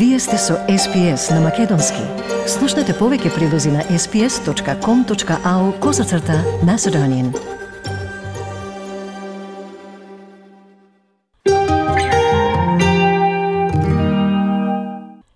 [0.00, 2.00] Вие сте со SPS на Македонски.
[2.48, 7.26] Слушнете повеќе прилози на sps.com.au козацрта на Седонин.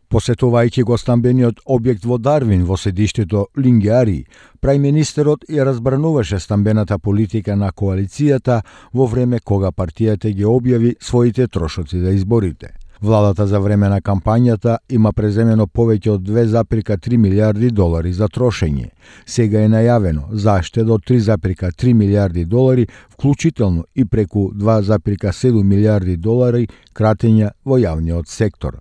[0.08, 4.24] Посетувајќи го стамбениот објект во Дарвин во седиштето Лингјари,
[4.64, 8.62] прајминистерот ја разбрануваше стамбената политика на коалицијата
[8.94, 12.72] во време кога партијата ги објави своите трошоци за изборите.
[13.02, 18.90] Владата за време на кампањата има преземено повеќе од 2,3 милиарди долари за трошење.
[19.26, 27.50] Сега е најавено заште од 3,3 милиарди долари, вклучително и преку 2,7 милиарди долари кратења
[27.64, 28.78] во јавниот сектор.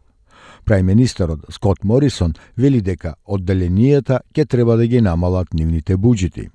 [0.65, 6.49] Прајминистерот Скот Морисон вели дека одделенијата ќе треба да ги намалат нивните буџети.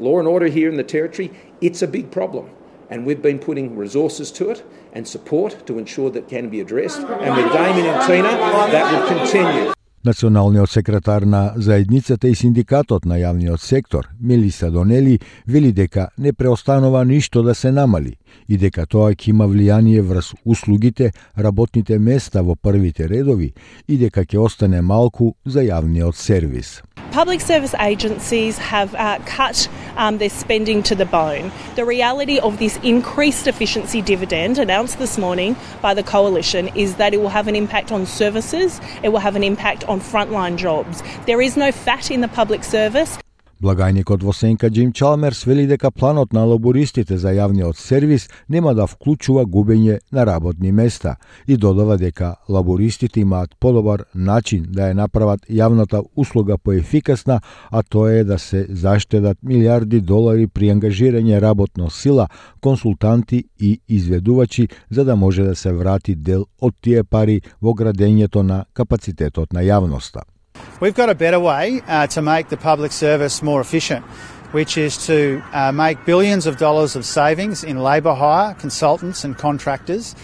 [0.00, 2.61] Law and order here in the territory, it's a big problem.
[2.92, 4.58] And we've been putting resources to it
[4.92, 7.00] and support to ensure that can be addressed.
[7.24, 8.32] And with Damien and Tina,
[8.74, 9.72] that will continue.
[10.04, 17.04] Националниот секретар на заедницата и синдикатот на јавниот сектор, Мелиса Донели, вели дека не преостанува
[17.04, 18.16] ништо да се намали
[18.48, 23.54] и дека тоа ќе има влијание врз услугите, работните места во првите редови
[23.88, 26.82] и дека ќе остане малку за јавниот сервис.
[27.12, 31.52] Public service agencies have uh, cut um, their spending to the bone.
[31.76, 37.12] The reality of this increased efficiency dividend announced this morning by the Coalition is that
[37.12, 41.02] it will have an impact on services, it will have an impact on frontline jobs.
[41.26, 43.18] There is no fat in the public service.
[43.62, 48.88] Благајникот во Сенка Джим Чалмерс вели дека планот на лабористите за јавниот сервис нема да
[48.90, 51.14] вклучува губење на работни места
[51.46, 57.38] и додава дека лабористите имаат подобар начин да ја направат јавната услуга поефикасна,
[57.70, 62.28] а тоа е да се заштедат милиарди долари при ангажирање работно сила,
[62.60, 68.42] консултанти и изведувачи за да може да се врати дел од тие пари во градењето
[68.42, 70.26] на капацитетот на јавноста.
[70.82, 74.04] We've got a better way uh, to make the public service more efficient,
[74.50, 79.38] which is to uh, make billions of dollars of savings in labour hire, consultants, and
[79.38, 80.16] contractors.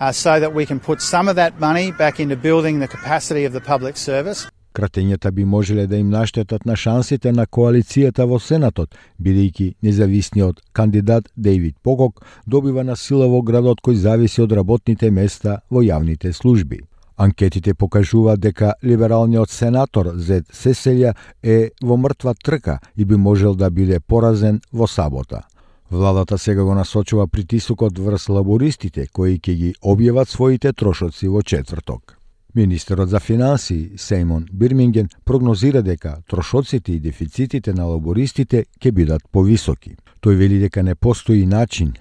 [0.00, 3.44] Uh, so that we can put some of that money back into building the capacity
[3.44, 4.48] of the public service.
[4.72, 11.28] Кратењата би можеле да им наштетат на шансите на коалицијата во Сенатот, бидејќи независниот кандидат
[11.36, 16.80] Дейвид Погок добива на сила во градот кој зависи од работните места во јавните служби.
[17.16, 23.70] Анкетите покажуваат дека либералниот сенатор Зед Сеселја е во мртва трка и би можел да
[23.70, 25.42] биде поразен во сабота.
[25.90, 32.18] Владата сега го насочува притисокот врз лабористите кои ќе ги објават своите трошоци во четврток.
[32.54, 39.96] Министерот за финансии Сеймон Бирминген прогнозира дека трошоците и дефицитите на лабористите ќе бидат повисоки.
[40.20, 41.94] Тој вели дека не постои начин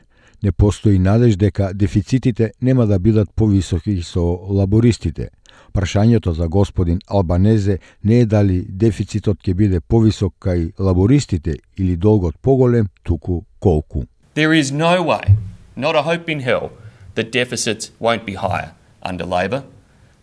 [0.46, 5.30] не постои надеж дека дефицитите нема да бидат повисоки со лабористите.
[5.74, 12.38] Прашањето за господин Албанезе не е дали дефицитот ќе биде повисок кај лабористите или долгот
[12.42, 14.06] поголем, туку колку.
[14.36, 15.26] There is no way,
[15.76, 16.70] not a hope in hell,
[17.16, 19.64] that deficits won't be higher under Labor.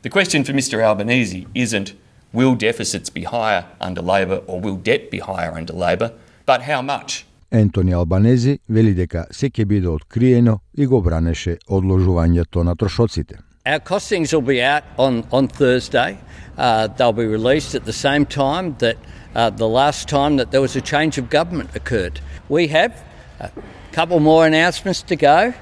[0.02, 1.94] The question for Mr Albanese isn't
[2.32, 6.12] will deficits be higher under Labor or will debt be higher under Labor,
[6.46, 12.62] but how much Ентони Албанези вели дека се ќе биде откриено и го бранеше одложувањето
[12.64, 13.36] на трошоците.
[13.66, 16.16] Our costings will be out on, on Thursday.
[16.56, 18.96] Uh, they'll be released at the same time that
[19.34, 22.20] uh, the last time that there was a change of government occurred.
[22.48, 22.92] We have
[23.40, 23.50] a
[23.92, 25.52] couple more announcements to go.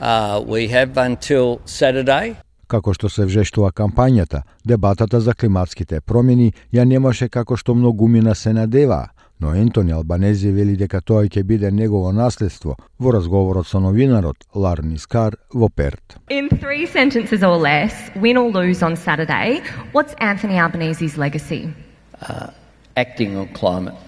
[0.00, 2.36] Uh, we have until Saturday.
[2.66, 8.52] Како што се вжештува кампањата, дебатата за климатските промени ја немаше како што многумина се
[8.52, 9.08] надеваа,
[9.42, 14.98] но Ентони Албанези вели дека тоа ќе биде негово наследство во разговорот со новинарот Ларни
[14.98, 16.14] Скар во Перт.
[16.30, 19.60] In three sentences or less, win or lose on Saturday,
[19.92, 21.74] what's Anthony Albanese's legacy?
[22.22, 22.54] Uh,
[22.96, 23.98] acting on climate.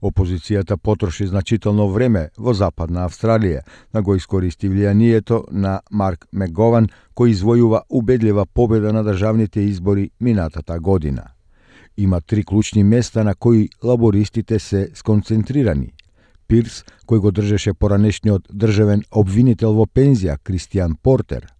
[0.00, 3.60] Опозицијата потроши значително време во Западна Австралија
[3.92, 10.80] да го искористи влијанието на Марк Мегован, кој извојува убедлива победа на државните избори минатата
[10.80, 11.34] година.
[11.98, 15.92] Има три клучни места на кои лабористите се сконцентрирани.
[16.48, 21.50] Пирс, кој го држеше поранешниот државен обвинител во пензија Кристијан Портер,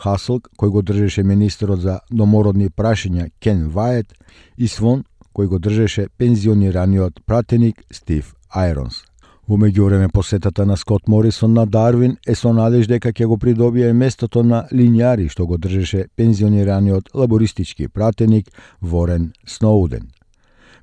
[0.00, 4.16] Хаслк, кој го држеше министерот за домородни прашања Кен Вајет
[4.56, 5.04] и Свон,
[5.36, 9.11] кој го држеше пензионираниот пратеник Стив Айронс.
[9.48, 13.92] Во меѓувреме посетата на Скот Морисон на Дарвин е со надеж дека ќе го придобие
[13.92, 18.50] местото на линјари што го држеше пензионираниот лабористички пратеник
[18.80, 20.10] Ворен Сноуден.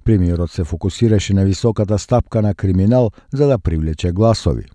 [0.04, 4.66] Премиерот се фокусираше на високата стапка на криминал за да привлече гласови.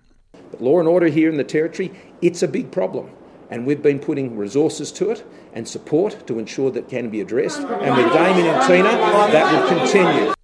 [0.60, 1.90] Law and order here in the territory,
[2.22, 3.06] it's a big problem.
[3.50, 7.60] and we've been putting resources to it and support to ensure that can be addressed.
[7.60, 8.92] And with Damien and Tina,
[9.34, 10.34] that will continue.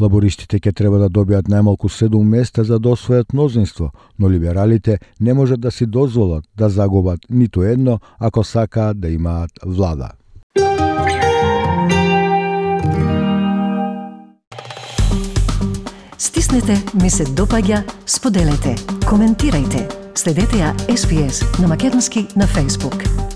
[0.00, 5.34] Лабористите ќе треба да добијат најмалку 7 места за да освојат мнозинство, но либералите не
[5.34, 10.10] можат да си дозволат да загубат ниту едно ако сакаат да имаат влада.
[16.18, 18.74] Стиснете, ми се допаѓа, споделете,
[19.06, 19.86] коментирајте.
[20.14, 23.33] Следете ја SPS на Македонски на Facebook.